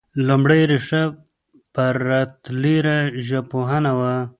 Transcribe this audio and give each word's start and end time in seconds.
لومړۍ 0.27 0.61
ريښه 0.71 1.03
پرتلیره 1.75 2.97
ژبپوهنه 3.27 3.91
وه 3.99 4.15